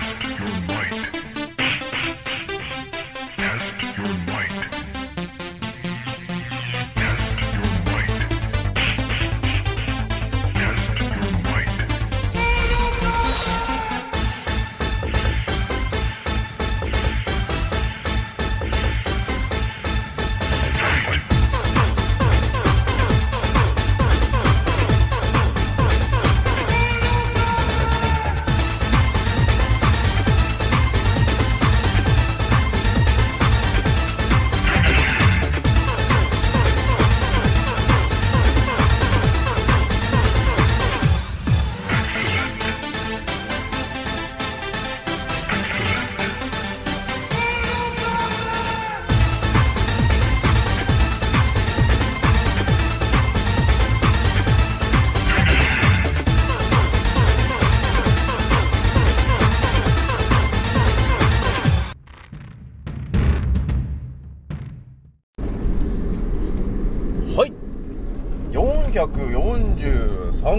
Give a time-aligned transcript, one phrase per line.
[0.00, 1.33] Test your might.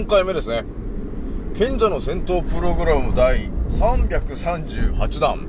[0.06, 0.64] 4回目ですね。
[1.58, 5.48] 賢者の戦闘プログラム第338弾。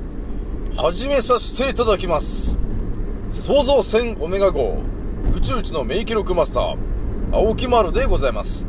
[0.74, 2.58] 始めさせていただきます。
[3.32, 4.78] 創造船オメガ号、
[5.36, 6.76] 宇宙一の名記録マスター、
[7.30, 8.66] 青木丸でございます。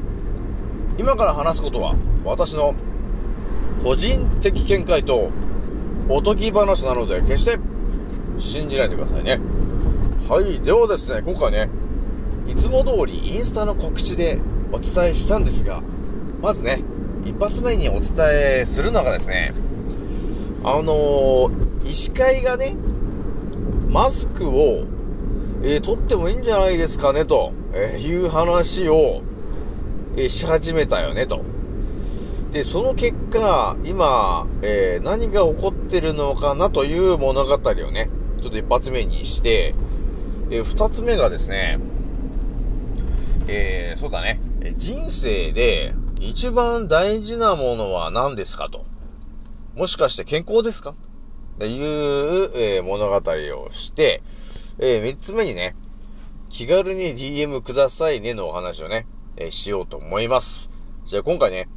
[1.00, 2.76] 今から話すことは、私の
[3.84, 5.32] 個人的見解と、
[6.08, 7.58] おとぎ話なので、決して
[8.38, 9.40] 信じないでくださいね。
[10.30, 10.60] はい。
[10.60, 11.68] ではですね、今回ね、
[12.48, 14.38] いつも通りインスタの告知で
[14.72, 15.82] お伝えしたんですが、
[16.42, 16.84] まずね、
[17.26, 18.12] 一発目にお伝
[18.62, 19.54] えするのがですね、
[20.64, 22.76] あのー医師会がね、
[23.90, 24.84] マスクを、
[25.64, 29.22] えー取ってもいいんじゃないですかね、と、えいう話を、
[30.16, 31.42] えーし始めたよね、と。
[32.52, 37.58] で、その結果、今、えー何が起こってるのかなという物語を
[37.92, 39.74] ね、ちょっと一発目にして、
[40.52, 41.80] えー二つ目がですね、
[43.48, 44.40] えー、そうだね。
[44.78, 48.86] 人生で一番大事なものは何ですかと。
[49.76, 50.92] もしかして健康ですか？
[50.92, 50.96] っ
[51.60, 54.22] ていう、えー物語をして、
[54.80, 55.76] えー三つ目にね、
[56.50, 60.70] 気軽に DM くださいねのお話をね、えーしようと思います。
[61.06, 61.70] じゃあ今回ね、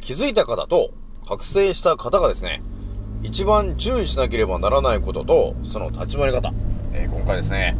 [0.00, 0.90] 気づいた方と
[1.26, 2.62] 覚醒した方がですね、
[3.24, 6.52] 一番注意しなければならないことと、その立ち回り方。
[6.92, 7.76] えー今回ですね、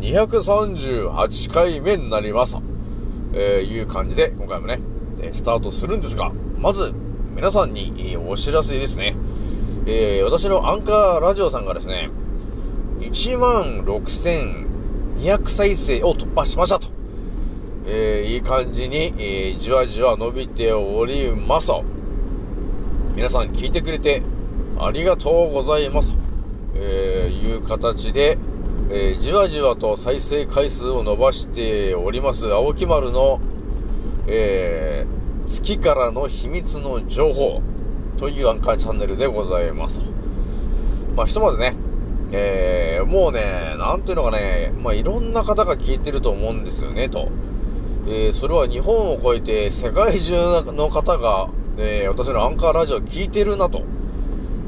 [0.00, 2.56] 238回目になります、
[3.32, 4.80] えーいう感じで、今回もね、
[5.20, 6.92] えスタートするんですが、まず、
[7.34, 9.16] 皆さんに、お知らせですね。
[9.86, 12.10] えー私のアンカーラジオさんがですね、
[13.00, 16.88] 16,200再生を突破しましたと。
[17.86, 21.84] えーいい感じに、えーじわじわ伸びておりますと。
[23.14, 24.22] 皆さん聞いてくれて
[24.78, 26.18] ありがとうございますと、
[26.76, 28.38] えーいう形で、
[28.90, 33.38] えーじわじわと再生回数を伸ばしております、青木丸の、
[34.26, 37.62] えー月からの秘密の情報
[38.18, 40.00] というアンカーチャンネルでございます。
[41.16, 41.74] まあ、ひとまずね、
[42.32, 47.28] えーもうね、なんていうのかね、まあ、いろんな方が聞いてると思うんですよね、と。
[48.06, 50.32] えーそれは日本を超えて世界中
[50.72, 53.82] の方が、えー私のアンカーラジオを聞いてるなと、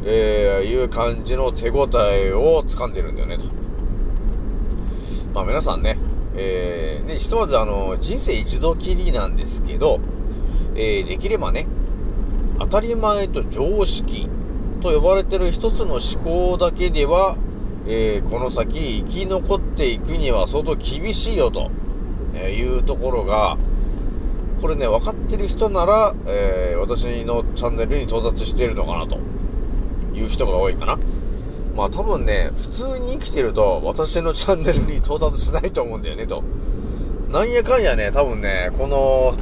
[0.04, 3.59] えーいう感じの手応えを掴んでるんだよねと。
[5.34, 5.96] まあ皆さんね、
[6.36, 10.00] えー、ね、ひとまずあの、人生一度きりなんですけど、
[10.74, 11.66] えーできればね、
[12.58, 14.28] 当たり前と常識
[14.80, 17.36] と呼ばれてる一つの思考だけでは、
[17.86, 21.70] えーこの先生き残っていくには相当厳しいよと、
[22.34, 23.56] えいうところが、
[24.60, 29.19] これね、分かってる人なら、えー私のチャンネルに到達しているのかなと
[30.12, 30.98] いう人が多いかな。
[31.76, 36.42] まあ多分ね、普通に生きてると私のチャンネルに到達しないと思うんだよねと。
[37.31, 39.34] なんやかんやね、多分ね、この、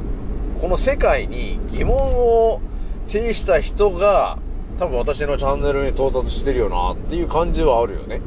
[0.61, 2.61] この世界に疑問を
[3.07, 4.37] 呈した人が、
[4.77, 8.21] 多分私のチャンネルに到達してるよなっていう感じはあるよね。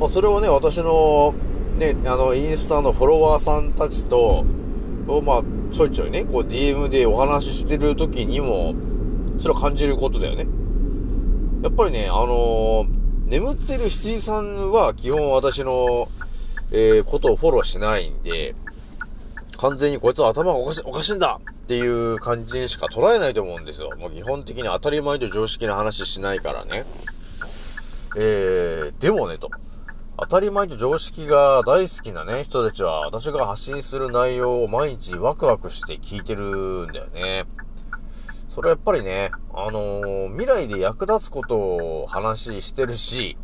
[0.00, 1.34] まあそれをね、私の、
[1.78, 4.44] ね、あの、インスタのフォロワーさんたちと、
[5.22, 8.74] まあ、ちょいちょいね、こう DM でお話ししてる時にも、
[9.38, 10.46] それは感じることだよね。
[11.62, 12.93] やっぱりね、あのー
[13.24, 16.08] 眠ってる七井さんは基本私の、
[16.70, 18.54] えーことをフォローしないんで、
[19.56, 23.90] 完全にこいつは頭がおかしおかしいんだっていう感じにしか捉えないと思うんですよ。
[23.98, 26.84] もう基本的に当たり前と常識な話しないからね。
[28.16, 29.50] えー、でもねと。
[30.16, 37.46] 当たり前と常識が大好きなね、人たちは私が発信する内容を毎日ワクワクして聞いてるんだよね。
[38.54, 43.36] それはやっぱりね、あのー未来で役立つことを話してるし、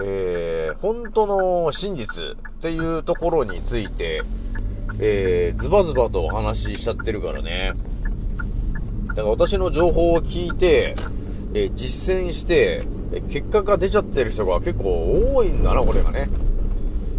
[0.00, 4.22] えー、本当の真実っていうところについて、
[5.00, 7.72] えー、ズバズバとお話ししちゃってるからね。
[9.08, 10.94] だから私の情報を聞いて、
[11.52, 16.30] えー実践して、え結果が出ちゃってる人が結構多いんだな、これがね。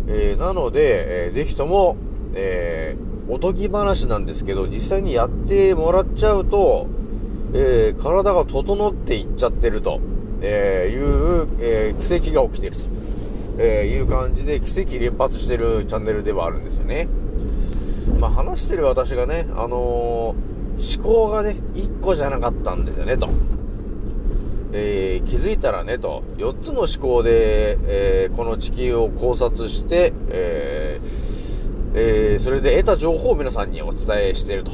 [0.07, 1.97] えーなので、えーぜひとも、
[2.35, 6.87] えーおとぎ話なんですけど、実際にやってもらっちゃうと、
[7.53, 9.99] えー体が整っていっちゃってると、
[10.41, 12.83] えーいう、えー奇跡が起きてると、
[13.59, 17.07] えいう感じで奇跡連発してるチャンネルではあるんですよね。
[18.19, 23.29] まあ話してる私がね、あの思考がね、1個じゃなかったんですよね、と。
[24.73, 31.31] えー気づいたらね、と、4つの思考で、えーこの地球を考察して、えー
[31.93, 34.71] えそれで得た情報を皆さんにお伝えしていると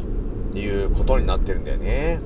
[0.55, 2.19] いうことになってるんだよね。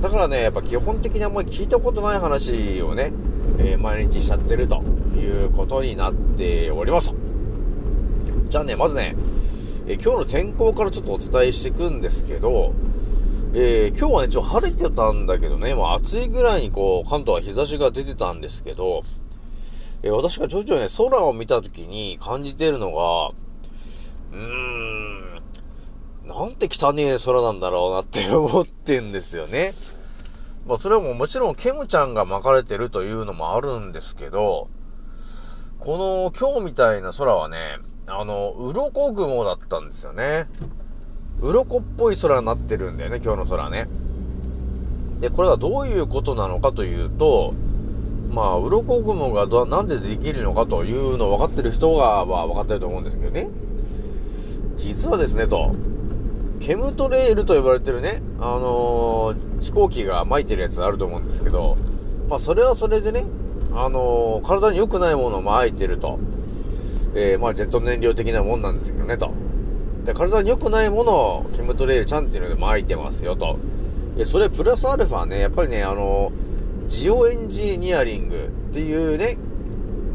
[0.00, 3.12] だからね、やっぱ基本的にあんまり聞いたことない話をね、
[3.58, 4.82] えー毎日しちゃってると
[5.16, 7.14] いうことになっております。
[8.48, 9.16] じゃあね、まずね、
[9.86, 12.74] えー今日の天候からちょっとお伝えしていくんですけど、
[13.54, 19.02] えー今日はね、ちょっと晴れてたんだけどね、もう暑いぐらいにこう、関東は日差しが出てたんですけど、
[20.02, 24.95] え私がちょいちょいね、空を見た時に感じてるのが、うーん、
[26.26, 29.74] なんて汚ねえ空なんだろうなって思ってんですよね。
[30.66, 34.68] まあそれはもうもちろんケムちゃんが巻かれてるというのもあるんですけど、
[35.78, 40.48] この今日みたいな空はね、あの、鱗雲だったんですよね。
[41.40, 43.88] 鱗っぽい空になってるんだよね、今日の空ね。
[45.20, 47.54] で、これはどういうことなのかというと、
[48.30, 53.48] まあ、鱗雲がどなんでできるのかというのを分かってる人が、まあ、分かってると思うんですけどね。
[54.76, 55.74] 実はですね、と、
[56.60, 61.76] ケムトレールと呼ばれてるね、あのー飛行機が巻いてるやつあると思うんですけど、
[62.28, 63.24] まあ、それはそれでね、
[63.72, 66.18] あのー体に良くないものを巻いてると。
[67.18, 69.32] えー、まあ、ジェット燃料的なもんなんですけどね、と。
[70.04, 73.58] で、体に良くないものを、ケムトレールちゃんっていうので巻いてますよ、と。
[74.18, 76.30] えそれプラスアルファね、やっぱりね、あの
[76.88, 78.36] ジオエンジニアリング
[78.70, 79.38] っていうね、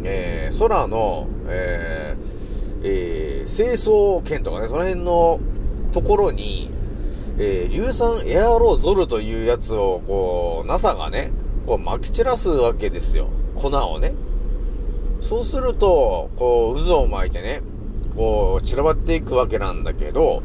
[0.03, 5.39] えー、空の、えー、えー、清掃圏とかね、その辺の
[5.91, 6.71] ところに、
[7.37, 11.31] えー、硫酸エアロゾルというやつを、こう、NASA がね、
[11.65, 13.29] こう、撒き散らすわけですよ。
[13.55, 14.13] 粉をね。
[15.21, 17.61] そうすると、こう、渦を巻いてね、
[18.15, 20.41] こう、散らばっていくわけなんだけど、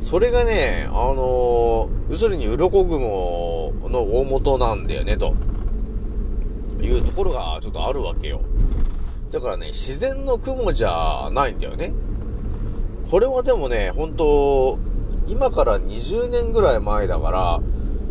[0.00, 5.34] それがね、あのー、要するに鱗雲の大元なんだよね、と
[6.80, 8.40] いうところがちょっとあるわけよ。
[9.30, 11.92] だからね、自然の雲じゃないんだよね。
[13.10, 14.78] これはでもね、本当
[15.28, 17.60] 今から20年ぐらい前だから、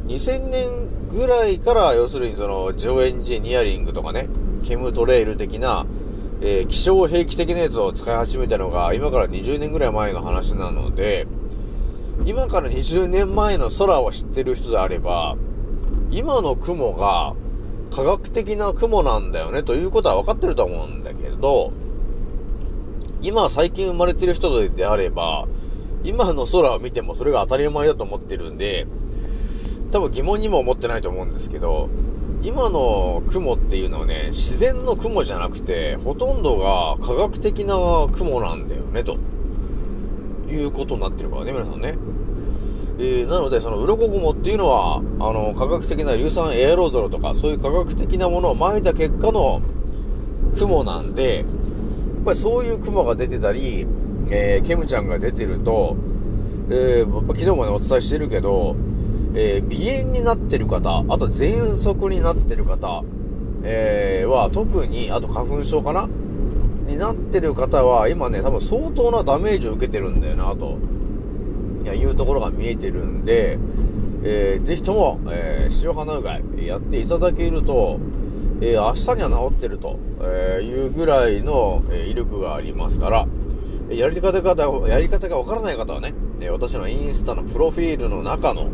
[0.08, 4.30] 2000年ぐらいから、要するにその、ジオエンジニアリングとかね、
[4.64, 5.86] ケムトレイル的な、
[6.42, 11.28] えー気象兵器的なやつを使い始めたのが、今から20年ぐらい前の話なので、
[12.26, 15.36] 今から20年前の空を知ってる人であれば、
[16.12, 17.34] 今の雲が
[17.94, 21.72] 科学的な雲なんだよねということは分かってると思うんだけど、
[23.26, 25.48] 今最近生まれてる人であれば、
[26.04, 28.86] 今の空を見てもそれが当たり前だと思ってるんで、
[29.92, 31.90] 多分疑問にも思ってないと思うんですけど、
[32.44, 37.74] 今の雲っていうのはね、自然の雲じゃなくて、ほとんどが科学的な
[38.12, 39.18] 雲なんだよね、と
[40.48, 41.98] いうことになってるからね、皆さんね。
[43.00, 49.62] えー、なので、その、鱗雲っていうのは、あの、科学的な硫酸エアロゾルとか、そういう科学的なものを撒いた結果の
[50.56, 51.44] 雲なんで、
[52.26, 53.86] ぱりそういう雲が出てたり、
[54.30, 55.96] えー、ケムちゃんが出てると、
[56.70, 58.76] えー、やっぱ昨日もね、お伝えしてるけど、
[59.36, 63.04] えー、鼻炎になってる方、あと喘息になってる方、
[63.64, 66.10] えー、は特に、あと花粉症かな
[66.88, 70.78] になってる方は、今ね、多分相当なダメージを受けてるんだよな、と。
[71.84, 73.60] いや、いうところが見えてるんで、
[74.24, 78.00] えー、ぜひとも、えー、塩花うがいやっていただけると、
[78.62, 83.28] えー、明日には治ってると、えいうぐらいの、え威力がありますから、
[83.90, 88.70] やり方が、やり方がわからない方はね、え私のインスタのプロフィールの中の、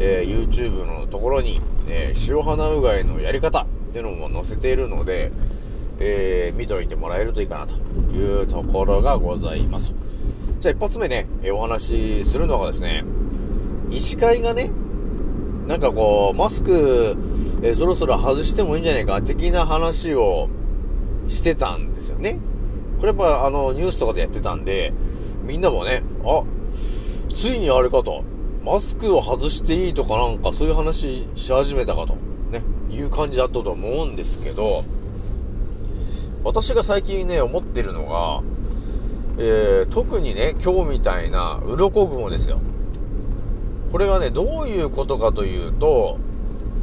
[0.00, 5.32] えー YouTube のところに、え塩花うがいのやり方っていうのも載せているので、
[5.98, 7.74] えー見といてもらえるといいかなと
[8.14, 9.94] いうところがございます。
[10.60, 13.02] じゃあ一発目ね、えお話しするのがですね、
[13.90, 14.70] 医師会がね、
[15.66, 17.16] なんかこう、マスク、
[17.62, 20.48] えそろそろ外してもいいんじゃないか、的な話を
[21.28, 22.40] してたんですよね。
[22.98, 24.92] これやっぱあの、ニュースとかでやってたんで、
[25.44, 26.42] みんなもね、あ、
[27.32, 28.24] ついにあれかと、
[28.64, 32.16] マスクを外していいとかなんかそういう話し始めたかと、
[32.50, 34.84] ね、いう感じだったと思うんですけど、
[36.44, 38.42] 私が最近ね、思ってるのが、
[39.38, 42.60] えー、特にね、今日みたいな鱗雲ですよ。
[43.92, 46.18] これがね、どういうことかというと、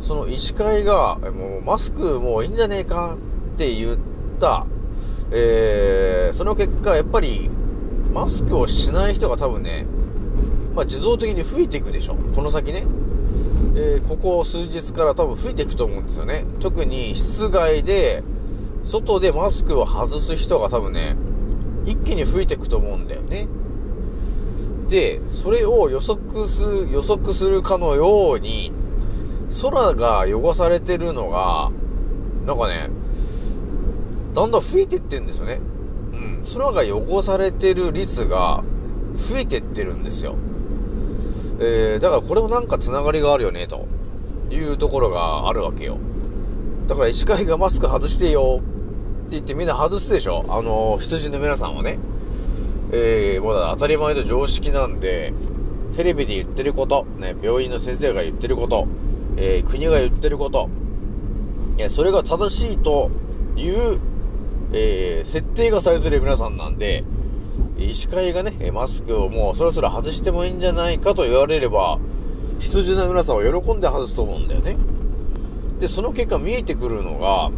[0.01, 3.15] その医師会が、もうマスクもういいんじゃねえか
[3.55, 3.97] って言っ
[4.39, 4.65] た、
[5.31, 7.49] えー、その結果、やっぱり、
[8.13, 9.85] マスクをしない人が多分ね、
[10.73, 12.15] まあ、自動的に増えていくでしょ。
[12.35, 12.85] この先ね。
[13.75, 16.45] えー、ここ数日から多分増えていくと思うんですよね。
[16.59, 18.23] 特に室外で、
[18.83, 21.15] 外でマスクを外す人が多分ね、
[21.85, 23.47] 一気に増えていくと思うんだよね。
[24.87, 28.71] で、それを予測する、予測するかのように、
[29.61, 31.71] 空が汚されてるのが、
[32.45, 32.89] なんかね、
[34.33, 35.59] だんだん増えてってんですよね。
[36.13, 36.43] うん。
[36.53, 38.63] 空が汚されてる率が
[39.15, 40.35] 増えてってるんですよ。
[41.59, 43.87] えー、だからこれもなんか繋がりがあるよね、と
[44.49, 45.97] いうところがあるわけよ。
[46.87, 51.99] だから医師会がマスク外してよって言ってみんな外すでしょあの、羊の皆さんはね。
[52.91, 55.33] えー、もうだ当たり前の常識なんで、
[55.95, 58.87] テレビで言ってること、ね、病院の先生が言ってること、
[59.37, 60.69] えー、国が言ってること、
[61.77, 63.09] いや、それが正しいと
[63.55, 64.01] いう、
[64.73, 67.03] えー、設定がされてる皆さんなんで、
[67.77, 71.99] 医師会がね、マスクをもうそろそろ外してもいいんじゃないかと言われれば、
[72.59, 74.77] 羊の皆さんは喜んで外すと思うんだよね。
[75.79, 77.49] で、その結果見えてくるのが、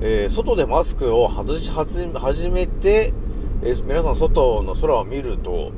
[0.00, 3.14] えー、外でマスクを外し始めて、
[3.62, 5.72] えー、皆さん外の空を見ると、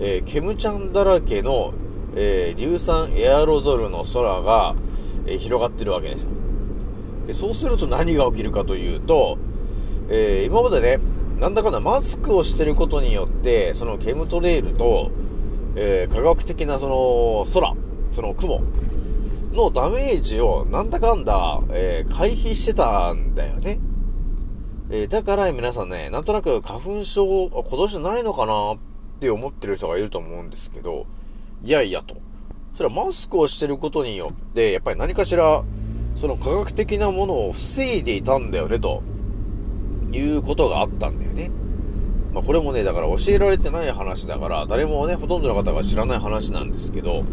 [0.00, 1.72] えー、ケムちゃんだらけの、
[2.14, 4.74] え硫酸エアロゾルの空が、
[5.26, 6.30] え広がってるわけですよ。
[7.32, 9.38] そうすると何が起きるかというと、
[10.08, 10.98] え今までね、
[11.38, 15.10] なんだかんだマスクをしてることによって、そのケムトレールと、
[15.76, 17.74] え科学的なその空、
[18.12, 18.62] その雲
[19.52, 23.78] のダメージをなんだかんだ、えー、回避してたんだよね。
[24.90, 28.78] えー、だから皆さんね、なんとなく花粉症、今年ないのかなっ
[29.20, 31.06] て思ってる人がいると思うんですけど、
[31.64, 32.16] いやいやと。
[32.74, 35.62] それはマスクをしてることによって、やっぱり何かしら、
[36.16, 39.02] その科学的なものを防いでいたんだよね、と
[40.12, 41.50] いうことがあったんだよね。
[42.32, 47.24] まあこれもね、だから教えられてない話だから、誰もね、ほとんどの方が知らない話なんですけど、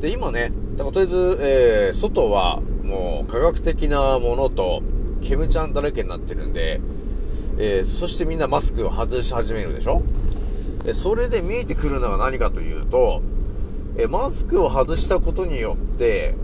[0.00, 4.82] で、今ね、だからとりあえず、えー、外はもう科学的なものと、
[5.22, 6.80] ケムちゃんだらけになってるんで、
[7.58, 10.02] えー、そしてみんなマスクを外し始めるでしょ？
[10.94, 13.22] それで見えてくるのが何かというと、
[13.98, 16.34] えマスクを外したことによって、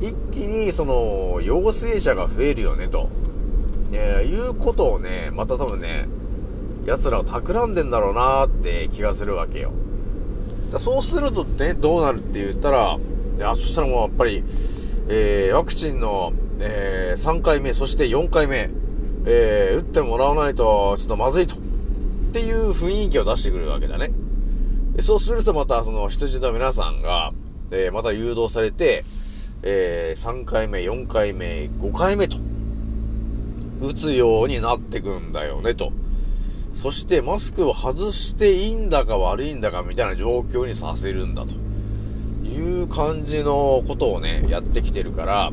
[0.00, 3.08] 一気にその、陽性者が増えるよね、と、
[3.92, 6.08] えー、いうことをね、また多分ね、
[6.86, 9.72] 奴らを企んでんだろうなって気がするわけよ。
[10.70, 12.98] だそうするとね、どうなるって言ったら、
[13.36, 14.44] いや、そしたらもうやっぱり、
[15.08, 18.70] えー、ワクチンの、えー、3回目、そして4回目、
[19.26, 21.67] えー、打ってもらわないと、ちょっとまずいと。
[22.28, 24.10] っていう雰囲気を出してくるわけだね。
[25.00, 27.32] そうするとまた、その羊の皆さんが、
[27.70, 29.04] えー、また誘導されて、
[29.62, 32.36] えー、3回目、4回目、5回目と、
[33.80, 35.90] 打つようになってくんだよね、と。
[36.74, 41.54] そしてマスクを外していいんだか悪いんだかみたいな状況にさせるんだと
[42.46, 45.52] いう感じのことをね、やってきてるから、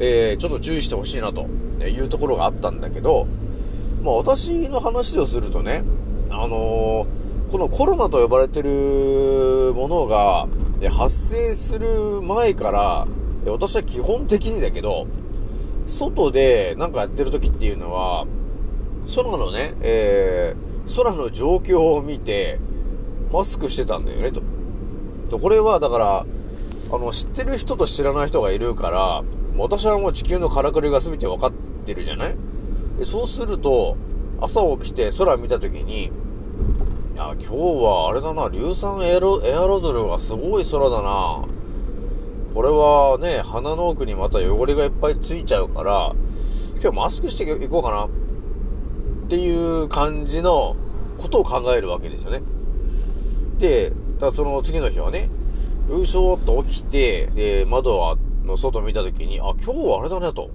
[0.00, 1.46] えー、ちょっと注意してほしいなと
[1.86, 3.28] いうところがあったんだけど、
[4.02, 5.84] まあ私の話をするとね、
[6.30, 10.46] あのー、このコロナと呼ばれてるものが
[10.90, 13.06] 発生する前から、
[13.46, 15.06] 私は基本的にだけど、
[15.86, 18.26] 外でなんかやってる時っていうのは、
[19.14, 22.60] 空のね、えー、空の状況を見て、
[23.32, 24.42] マスクしてたんだよね、と。
[25.30, 26.26] と、これは、だから、
[26.92, 29.22] あの、知ってる人と知らない人がいるから、
[29.56, 31.52] 私はもう地球のからくりが全て分かっ
[31.84, 32.36] てるじゃない？
[33.04, 33.96] そうすると、
[34.40, 36.10] 朝起きて空見たときに、い
[37.16, 41.44] や、今日はあれだな、硫酸エアロエアロゾルがすごい空だな。
[42.54, 46.14] これはね、鼻の奥にまた汚れがいっぱいついちゃうから、
[46.80, 48.06] 今日マスクしていこうかな。
[48.06, 48.08] っ
[49.28, 50.74] ていう感じの
[51.18, 52.42] ことを考えるわけですよね。
[53.58, 55.28] で、だその次の日はね、
[55.90, 60.50] よいしょーっと起きて、で、窓の外見たときに、あ、今日はあれだねと。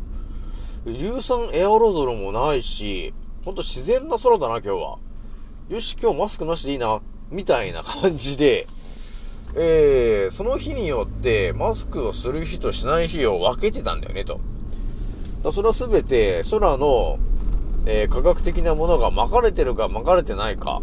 [0.85, 3.13] 硫酸エアロゾルもないし、
[3.45, 4.97] ほんと自然な空だな、今日は。
[5.69, 8.67] よし、今日マスクなしでいいな、みたいな感じで、
[9.55, 14.39] えー、その日によってマスクをする日としない日を分けてたんだよね、と。
[15.43, 17.19] だそれはすべて空の
[17.85, 20.81] えー、科学的なものが巻かれてるか巻かれてないか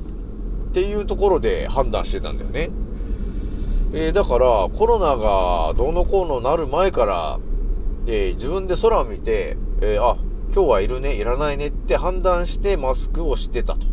[0.70, 2.70] っていうところで判断してたんだよね。
[3.92, 7.40] えーだから、コロナがどうのこうのなる前から、
[8.06, 10.16] えー自分で空を見て、えーあ、
[10.52, 13.86] 今日はいるね、いらないねって判断してマスクをしてたと。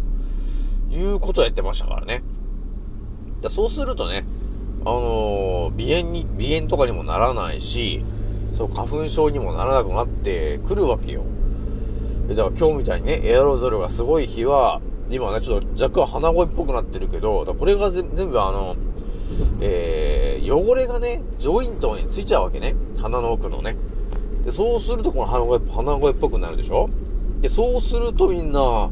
[0.90, 2.24] いうことをやってましたからね。
[3.50, 4.26] そうするとね、
[4.86, 8.04] あのー鼻炎に、鼻炎とかにもならないし、
[8.54, 11.24] そう、花粉症にもならなくなってくるわけよ。
[12.30, 18.76] だから今日みたいにね、エアロゾルがすごい日は、今ね、ちょっと若干鼻声っぽくなってるけど、これが全部あの、
[19.62, 22.76] えー、汚れがね、上咽頭についちゃうわけね。
[22.98, 23.78] 鼻の奥のね。
[24.48, 26.90] で、そうするとこの鼻声、鼻声っぽくなるでしょ？
[27.42, 28.90] で、そうするとみんな、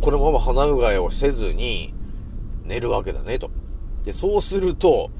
[0.00, 1.92] このまま鼻うがいをせずに
[2.64, 3.50] 寝るわけだね、と。
[4.04, 5.10] で、そうすると、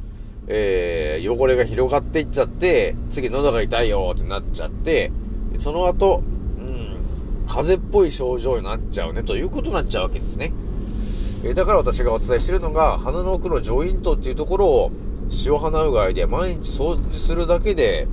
[0.47, 5.13] えー、汚れが広がっていっちゃって、次喉が痛いよってなっちゃって、
[5.59, 6.23] その後、
[6.59, 6.97] うん、
[7.47, 10.55] 風邪っぽい症状になっちゃうね、ということになっちゃうわけですね。
[11.45, 14.91] えーだから私がお伝えしてるのが、鼻の奥の上咽頭っていうところを、
[15.45, 18.09] 塩鼻うがいで毎日掃除するだけで、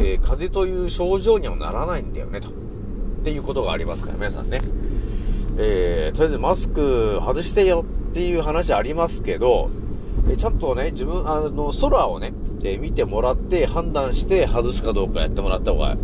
[0.00, 2.48] えー風邪という症状にはならないんだよね、と。
[2.48, 2.52] っ
[3.24, 4.62] ていうことがありますから、皆さんね。
[5.58, 9.70] えー、とりあえずマスク外してよっていう話ありますけど、
[10.30, 12.32] えちゃんとね、自分、あの、空をね、
[12.64, 15.96] えー見てもらって判断して外すかどうかやってもらった方が、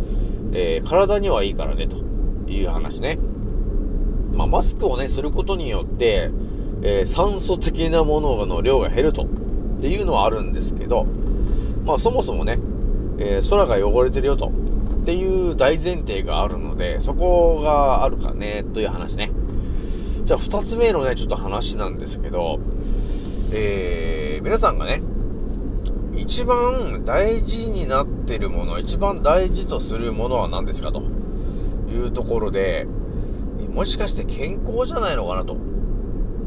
[0.53, 1.97] えー体にはいいからね、と
[2.49, 3.17] いう話ね。
[4.33, 6.31] まあ、マスクをね、することによって、
[6.81, 9.27] えー酸素的なものの量が減ると、っ
[9.81, 11.05] ていうのはあるんですけど、
[11.85, 12.57] まあ、そもそもね、
[13.17, 14.51] えー空が汚れてるよと、
[15.01, 19.31] っていう大前提があるので、そこがあるかね、という話ね。
[20.23, 22.59] じゃあ、二つ目のね、ちょっと話なんですけど、
[23.53, 25.03] えー、皆さんがね、
[26.15, 31.03] 一番大事になってるもの、一番大事とするものは何ですかと
[31.87, 32.87] いうところで、
[33.71, 35.57] もしかして健康じゃないのかなと、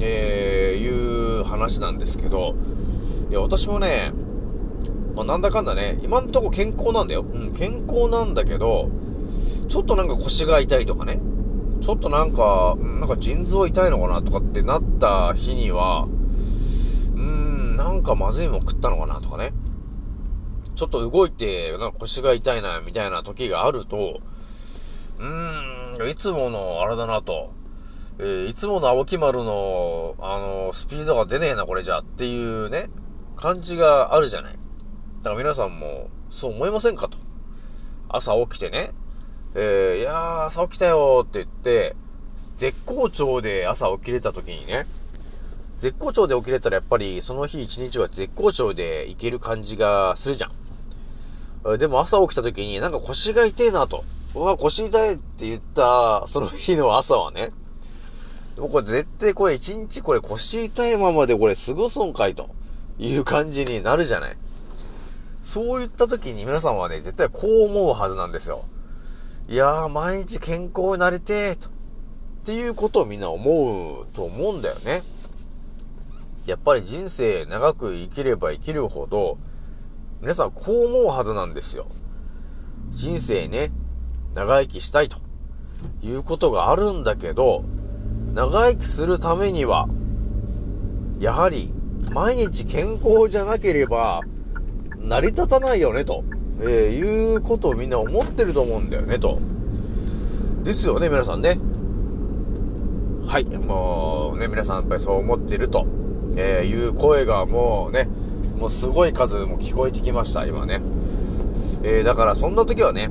[0.00, 2.56] えー、いう話なんですけど、
[3.30, 4.12] いや、私もね、
[5.18, 7.22] まあ、なんだかんだね、今んとこ健康なんだよ。
[7.22, 8.88] うん、健康なんだけど、
[9.68, 11.20] ちょっとなんか腰が痛いとかね、
[11.80, 16.06] ちょっとなんか、なんか腎臓痛いのかなとかってなった日には、
[17.14, 19.52] うーん、なんかまずいもん食ったのかなとかね。
[20.76, 24.20] ちょっと動いて、なんか腰が痛いな、みたいな時があると、
[25.18, 27.50] うーん、いつものあれだなと。
[28.20, 32.88] えーいつもの青木丸の、あの、スピードが出ねえな、これじゃ、っていうね、
[33.36, 34.58] 感じがあるじゃない。
[35.22, 37.18] だから皆さんも、そう思いませんかと。
[38.08, 38.92] 朝起きてね、
[39.54, 41.96] えーいやー、朝起きたよって言って、
[42.56, 44.86] 絶好調で朝起きれた時にね、
[45.78, 51.78] 絶好調で起きれたらやっぱりその日一日は絶好調でいける感じがするじゃん。
[51.78, 54.04] でも朝起きた時になんか腰が痛えなと。
[54.34, 57.52] うわ、腰痛いって言ったその日の朝はね、
[58.56, 62.50] でもこれ絶対これ一日これ腰痛いままでこれ過ごそんかいと
[62.98, 64.36] いう感じになるじゃない。
[65.48, 68.66] そういった時に皆さんはね、絶対こう思うはずなんですよ。
[69.48, 71.68] いやー、毎日健康になりてーと。
[71.68, 71.70] っ
[72.44, 75.02] ていうことをみんな思うと思うんだよね。
[76.44, 79.38] やっぱり人生長く生きれば生きるほど、
[80.20, 81.86] 皆さんこう思うはずなんですよ。
[82.90, 83.70] 人生ね、
[84.34, 85.16] 長生きしたいと
[86.02, 87.64] いうことがあるんだけど、
[88.34, 89.88] 長生きするためには、
[91.18, 91.72] やはり
[92.12, 94.20] 毎日健康じゃなければ
[95.08, 96.22] 成り立たないよねと、
[96.60, 99.38] えーいうことをみんな思ってると思うんだよねと。
[100.64, 101.58] ですよね、皆さんね。
[103.26, 105.86] はい、もうね、皆さんやっぱりそう思っていると、
[106.36, 108.08] えーいう声がもうね、
[108.58, 110.82] もうすごい数も聞こえてきました、今ね。
[111.82, 113.08] えーだからそんな時はね、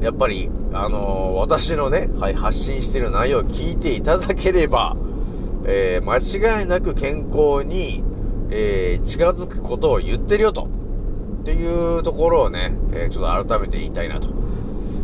[0.00, 4.96] やっぱり、あのー私のね、はい、発信してる内容を聞いていただければ、
[5.66, 6.16] えー間
[6.60, 8.02] 違いなく健康に、
[8.50, 10.68] えー近づくことを言ってるよと。
[11.42, 14.28] っていうところをね、えーちょっと改めて言いたいなと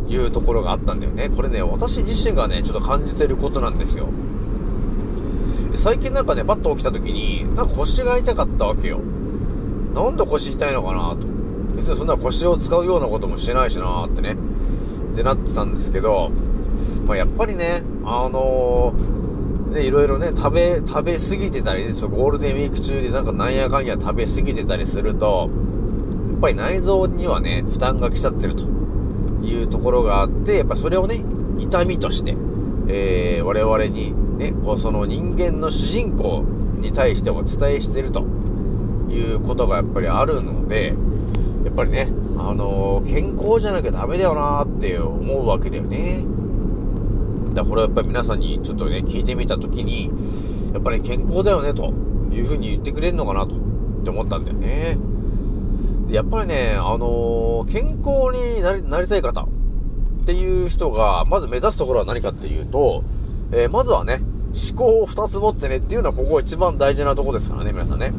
[0.07, 1.29] いうところがあったんだよね。
[1.29, 4.07] これね、私自身がね、ちょっと感じてることなんですよ。
[5.75, 8.99] 最近なんかね、パッと起きた時に、なんか腰が痛かったわけよ。
[9.93, 11.27] なんで腰痛いのかなと。
[11.75, 14.37] 別にそんな腰を使うようなこともしてないしなってね。
[15.13, 16.31] ってなってたんですけど、
[17.05, 25.49] まあ、やっぱりね、あのーね、いろいろね、食べ、食べ過ぎてたりね、そうゴールデンウィーク中でなんかなんやかんや食べ過ぎてたりすると、
[26.39, 28.63] っぱり内臓にはね、負担が来ちゃってると
[29.43, 31.21] いうところがあって、やっぱそれをね、
[31.59, 32.37] 痛みとして、
[32.87, 36.45] えー、我々にね、こうその人間の主人公
[36.79, 38.21] に対してお伝えしてると
[39.09, 40.93] いうことがやっぱりあるので、
[41.65, 46.23] やっぱりね、あのー健康じゃなきゃダメだよなって思うわけだよね。
[47.49, 50.09] だからこれはやっぱり皆さんにちょっとね、聞いてみたときに、
[50.73, 51.93] やっぱり健康だよねと
[52.31, 53.59] いうふうに言ってくれるのかなとっ
[54.05, 54.97] て思ったんだよね。
[56.09, 59.47] やっぱりね、あのー健康になりなりたい方っ
[60.25, 63.03] ていう人が、まず目指すところは何かっていうと、
[63.51, 64.21] えーまずはね、
[64.71, 68.13] 思考を2つ持ってねっていうのはここ一番大事なとこですからね、皆さんね。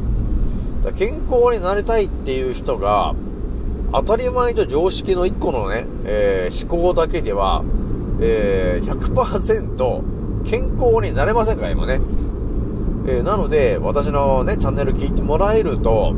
[0.97, 3.13] 健康になりたいっていう人が、
[3.91, 7.63] 当たり前と常識の1個のね、えー思考だけでは、
[8.21, 10.01] えー100%
[10.45, 11.99] 健康になれませんから、今ね。
[13.07, 16.13] えーなので、私のね、チャンネル聞いてもらえると、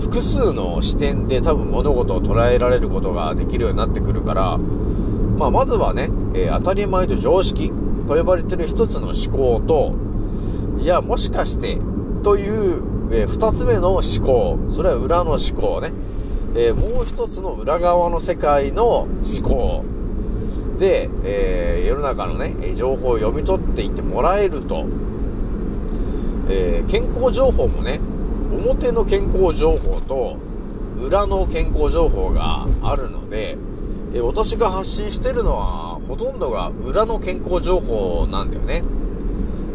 [0.00, 7.72] 複数の視点で多分物事を捉えられることができるようになってくるから、まあ、まずはね、えー当たり前と常識
[8.06, 9.94] と呼ばれてる一つの思考と、
[10.80, 11.78] いや、もしかして、
[12.22, 12.82] という、
[13.12, 15.92] えー二つ目の思考、それは裏の思考ね。
[16.54, 19.08] えーもう一つの裏側の世界の思
[19.42, 19.84] 考。
[20.78, 24.86] で、えー世の中のね、情報を読み取っていってもらえると、
[26.48, 28.00] えー健康情報もね、
[28.52, 30.36] 表の健康情報と
[31.00, 33.52] 裏の健康情報があるので、
[34.14, 38.82] えー私が発信してるのはほとんどが裏の健康情報なんだよね。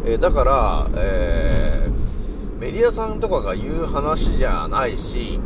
[0.04, 1.92] えだから、えー
[2.62, 5.40] メディアさんとかが言う話じゃないし、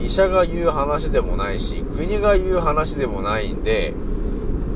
[0.00, 3.92] 医者が言う話でもないし、国が言う話でもないんで、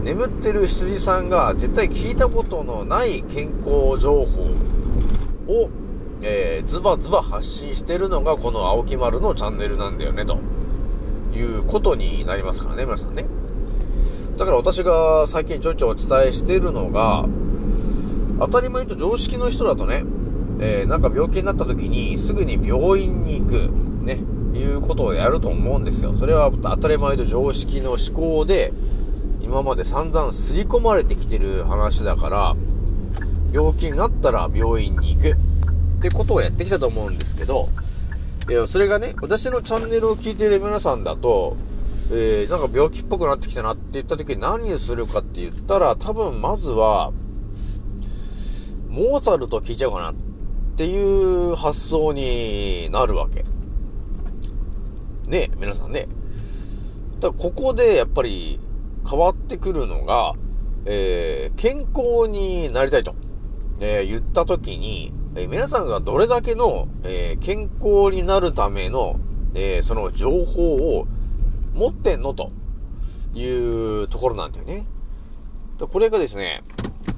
[0.02, 4.42] 眠ってる羊さんが絶対聞いたことのない健康情報
[5.46, 5.70] を、
[6.22, 10.38] えーズバズバ発信してるのがこの青木丸のチャンネルなんだよね、と
[11.34, 13.26] いうことになりますからね、皆さんね。
[14.36, 17.26] だから私が最近ちょいちょいお伝えしてるのが、
[18.40, 20.04] 当たり前と常識の人だとね、
[20.60, 23.70] えーなんか病気になった時にすぐに病院に行く、
[24.04, 24.20] ね、
[24.54, 26.16] いうことをやると思うんですよ。
[26.16, 28.72] それは当たり前と常識の思考で、
[29.42, 32.56] 今まで散々刷り込まれてきてる話だから、
[33.52, 35.36] 病気になったら病院に行く
[36.04, 37.70] ってことをやってきたと思うんですけど、
[38.50, 41.56] いや、それがね、私のチャンネルを聞いている皆さんだと、
[42.10, 47.10] えー、なんか病気っぽくなってきたなって言った時に何にするかって言ったら、多分まずは、
[48.90, 50.14] モーツァルト聞いちゃおうかなっ
[50.76, 53.46] ていう発想になるわけ。
[55.26, 56.06] ね、皆さんね。
[57.18, 58.60] だここでやっぱり
[59.08, 60.34] 変わってくるのが、
[60.84, 63.14] えー健康になりたいと、
[63.80, 69.18] えー言った時に、え皆さんがどれだけの、え健康になるための、
[69.54, 71.08] えその情報を
[71.72, 72.52] 持ってんのと
[73.34, 73.44] い
[74.02, 74.86] うところなんだよね。
[75.80, 76.62] これがですね、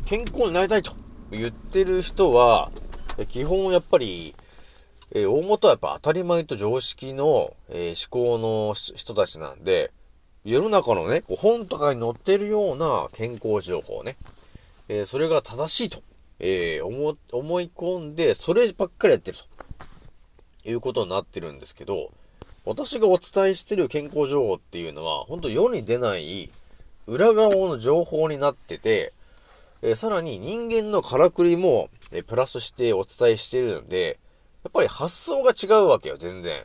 [0.07, 0.93] 健康になりたいと
[1.31, 2.71] 言ってる人は、
[3.29, 4.35] 基本やっぱり、
[5.13, 9.93] えー大元はやっぱ当たり前と常識の、えー思考の人たちなんで、
[10.43, 14.17] 世の中のね、本とかに載ってるような健康情報ね、
[14.89, 16.01] えーそれが正しいと、
[16.39, 22.11] えー思、思い込んで、そればっかりやってると、いうことになってるんですけど、
[22.65, 26.51] 私がお伝えしてる健康情報っていうのは、本当世に出ない
[27.07, 29.13] 裏側の情報になってて、
[29.83, 34.19] えーさらに人間のからくりも、えープラスしてお伝えしてるので、
[34.65, 36.65] やっぱり発想が違うわけよ、全然。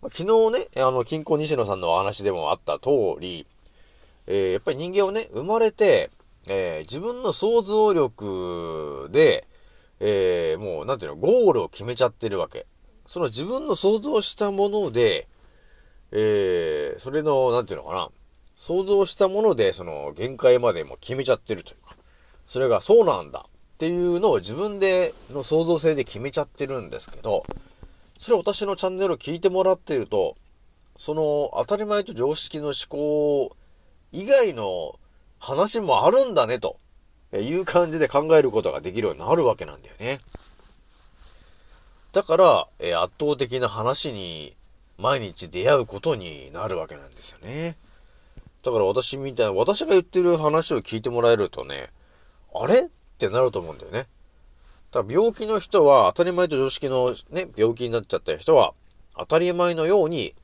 [0.00, 3.46] まあ昨日ね、あの、金庫西野さんのお話でもあった通り、
[4.28, 6.10] えーやっぱり人間はね、生まれて、
[6.48, 9.46] えー自分の想像力で、
[10.00, 12.66] えーもう、なんていうの、ゴールを決めちゃってるわけ。
[13.06, 15.28] その自分の想像したもので、
[16.12, 18.08] えーそれの、なんていうのかな、
[18.56, 21.96] 想像したもので、その、限界までも決めちゃってるというか、
[22.46, 23.46] それがそうなんだ。
[23.46, 27.44] っていうのを自分での創造性で決めちゃってるんですけど、
[28.18, 30.36] それ私のチャンネルを聞いてもらってると、
[30.96, 33.56] その当たり前と常識の思考
[34.10, 34.98] 以外の
[35.38, 36.78] 話もあるんだねと
[37.32, 40.20] いう感じで考えることができるようになるわけなんだよね。
[42.12, 44.56] だから、え圧倒的な話に
[44.96, 47.76] 毎日出会うことになるわけなんですよね。
[48.64, 51.90] だから私みたいな、私が言ってる話を聞いてもらえるとね、
[52.54, 52.86] あれ？
[52.86, 54.06] ってなると思うんだよね。
[54.90, 58.72] だから病気の人は、当たり前と常識のね、病気になっちゃった人は、
[59.16, 60.34] 当たり前のように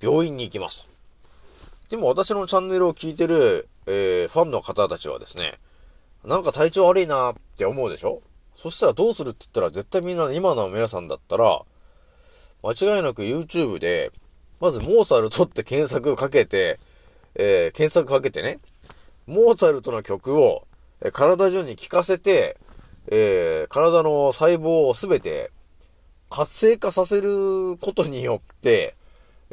[0.00, 0.91] 病院に行きますと。
[1.92, 5.58] でも私のチャンネルを聞いてる、えーファンの方たちはですね、
[6.24, 8.22] なんか体調悪いなって思うでしょ？
[8.56, 11.60] そしたらどうするって言ったら、絶対みんな、今の皆さんだったら、
[12.62, 14.10] 間違いなく YouTube で、
[14.58, 16.80] まずモーツァルトって検索かけて、
[17.34, 18.58] えー検索かけてね、
[19.26, 20.66] モーツァルトの曲を、
[21.02, 22.56] え体中に聴かせて、
[23.08, 25.50] えー体の細胞をすべて
[26.30, 28.96] 活性化させることによって、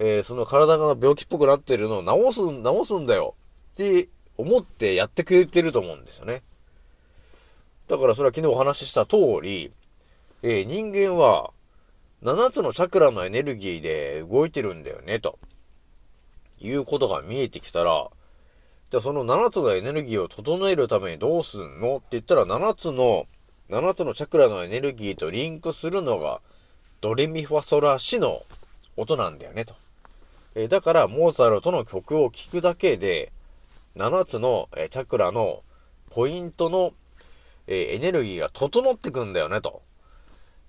[0.02, 3.36] えーその体が病気っぽくなってるのを治す、治すんだよ
[3.74, 4.08] って
[4.38, 6.42] 思ってやってくれてると思うんですよね。
[7.90, 9.74] だからそれは昨日お話しした通り、
[10.42, 11.52] えー人間は、
[12.24, 15.38] 7つのチャクラのエネルギーで動いてるんだよね、と
[16.62, 18.10] いうことが見えてきたら、
[18.92, 21.98] じゃあその7つのエネルギーを整えるためにどうすんの？
[21.98, 23.28] って言ったら7つの、
[23.70, 26.40] 7つのチャクラのエネルギーとリンクするのが、
[27.02, 28.44] ドレミファソラシの
[28.96, 29.76] 音なんだよね、と。
[30.56, 33.32] えだから、モーツァルトの曲を聴くだけで、
[33.96, 35.64] 7つの、えチャクラの
[36.10, 36.94] ポイントの、
[37.68, 39.84] えエネルギーが整ってくんだよね、と。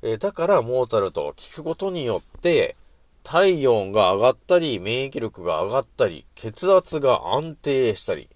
[0.03, 2.77] えだから、モーツァルトを聴くことによって、
[3.23, 8.29] 体温が上がったり、免疫力が上がったり、血圧が安定したり、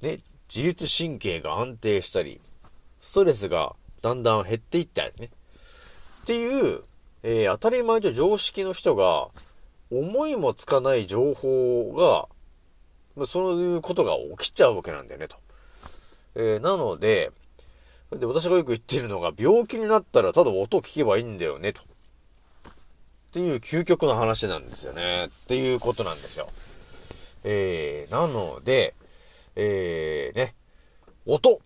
[0.00, 0.20] ね、
[0.54, 2.40] 自律神経が安定したり、
[2.98, 5.30] ストレスがだんだん減っていったりね。
[6.22, 6.82] っていう、
[7.22, 9.28] えー当たり前と常識の人が、
[9.90, 12.28] 思いもつかない情報が、
[13.16, 15.36] まあそういうことが起きちゃうわけなんだよね、と。
[16.34, 17.32] えーなので、
[18.12, 21.82] で、私がよく言ってるのが、病気になったらただ音を聞けばいいんだよね、と。
[21.82, 25.26] っていう究極の話なんですよね。
[25.26, 26.48] っていうことなんですよ。
[27.44, 28.94] えー、なので、
[29.54, 30.54] えー、ね、
[31.26, 31.58] 音っ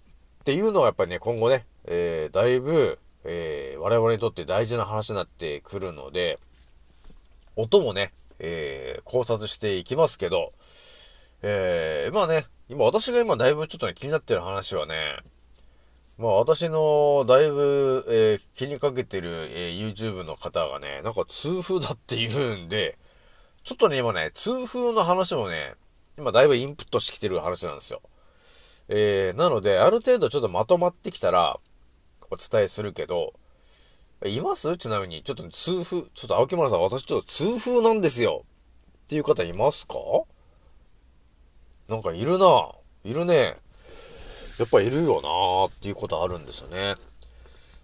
[0.44, 6.38] ていうのはやっぱりね、今後ね、えー、だいぶ、えー、我々にとって大事な話になってくるので、
[7.56, 10.52] 音もね、えー、考察していきますけど、
[11.42, 15.18] えー、まあね、今私が今だいぶちょっとね、気になってる話はね、
[16.16, 22.98] まあ私のだいぶ、えー気にかけてる、えー YouTube の方がね、なんか痛風だって言うんで、
[23.64, 25.74] ちょっとね、今ね、痛風の話もね、
[26.16, 28.00] 今だいぶインプットしてきてる話なんですよ。
[28.88, 31.58] えー、なので、ある程度ちょっとまとまってきたら、
[32.30, 33.34] お伝えするけど、
[34.28, 34.76] います？
[34.76, 38.44] ちなみに、ちょっと痛風、ちょっと青木村さん、私ちょっと痛風なんですよ。
[39.04, 39.96] っていう方いますか？
[41.88, 42.70] なんかいるな
[43.04, 43.56] いるね。
[44.58, 46.94] やっぱいるよなーっていうことあるんですよね。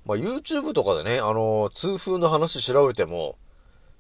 [0.07, 3.37] まあ、YouTube とかでね、あのー痛風の話調べても、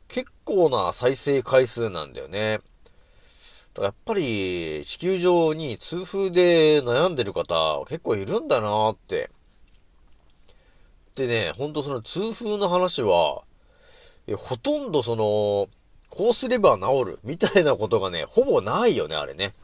[0.09, 2.59] 結構な再生回数なんだよね。
[2.59, 8.93] だからやっぱり、地球上に痛風で悩んでる方、結構いるんだなー
[11.25, 11.45] って。
[11.47, 13.43] ね、ほんとその痛風の話は、
[14.37, 15.69] ほとんどその、
[16.09, 19.55] こうすれば治る、みたいなことがね、ほぼないよね、あれね。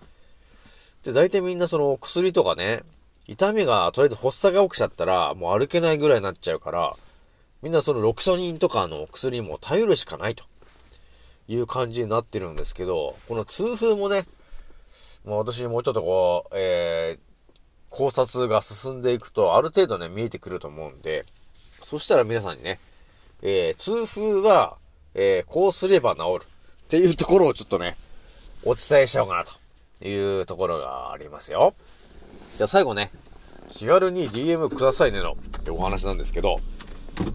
[1.04, 2.82] で、大体みんなその薬とかね、
[3.28, 6.96] 痛みが、とりあえず発作が起きちゃったら、もう歩けないぐらいになっちゃうから、
[7.62, 10.44] みんなそのロキソニンとかの薬も頼るしかないと
[11.48, 14.24] いう感じになってるんですけど、この痛風もね、
[15.24, 21.26] まあ私もうちょっとこう、えー、考察が進んでいくと、ある程度ね、見えてくると思うんで、
[21.86, 22.80] そしたら皆さんにね、
[23.42, 24.76] えー、痛風は、
[25.14, 27.96] えー、こうすれば治るっていうところをちょっとね、
[28.64, 31.74] お伝えしようかなというところがありますよ。
[32.56, 33.12] じゃあ最後ね、
[33.70, 35.36] 気軽に DM くださいねの
[35.70, 36.58] お話なんですけど、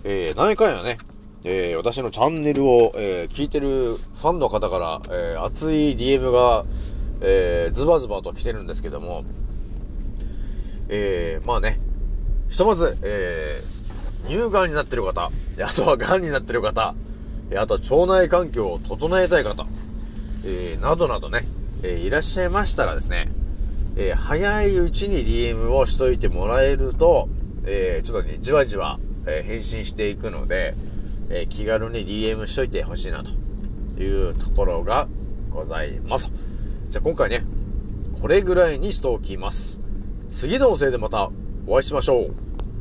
[0.03, 0.97] えー、何回やね、
[1.45, 6.65] えー、私のチャンネルを、えー、聞いてるファンの方から、えー、熱い DM が、
[7.21, 9.23] えー、ズバズバと来てるんですけども、
[10.89, 11.79] えー、まあね、
[12.49, 13.81] ひとまず、えー、
[14.27, 16.95] 乳がんになってる方、あとはがんになってる方、
[17.55, 19.65] あとは腸内環境を整えたい方、
[20.45, 21.47] えー、などなどね、
[21.84, 23.31] えーいらっしゃいましたらですね、
[23.95, 27.29] えー早いうちに DM をしといてもらえると、
[27.65, 30.75] えちょっとね、じわじわ、え返信していくので、
[31.29, 33.31] え気軽に DM しといてほしいなと
[34.01, 35.07] いうところが
[35.49, 36.31] ございます。
[36.88, 37.43] じゃあ今回ね、
[38.19, 39.79] これぐらいにしておきます。
[40.31, 41.29] 次の音声でまた
[41.67, 42.50] お会いしましょう。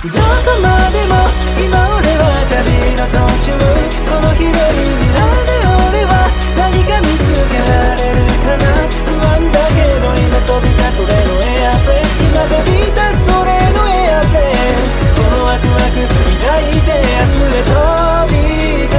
[0.00, 0.16] どこ
[0.64, 1.28] までも
[1.60, 2.56] 今俺は旅
[2.96, 3.52] の途中
[4.08, 5.60] この広い未来で
[5.92, 6.24] 俺は
[6.56, 17.76] 何か見つけられるかな不安だけど今飛び立つ俺のエアプレイ今飛び立つ俺のエアプレイこのワクワク抱いて明日へ飛
[18.32, 18.40] び
[18.88, 18.96] 立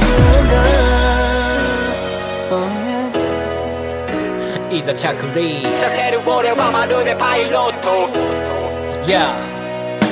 [0.00, 0.64] つんだ
[2.56, 8.08] Oh yeah いざ着陸させる俺はまるでパイロット
[9.04, 9.57] Yeah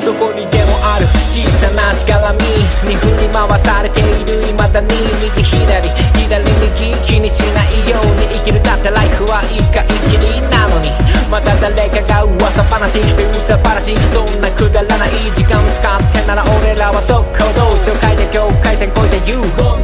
[0.06, 1.06] どこにでもある。
[1.34, 2.38] 小さなしがらみ
[2.86, 4.86] に振り回されている未だに
[5.18, 8.62] 右左左右気にしないように生きる。
[8.62, 10.94] だってライフは一回きりなのに。
[11.28, 19.75] また誰かが噂話噂話そんなくだらない時間使ってなら俺らは速攻動紹介で境界線越えて UFO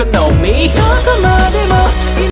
[0.00, 2.29] 飛びしゆくのみどこまでも